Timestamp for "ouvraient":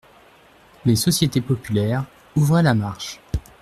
2.35-2.63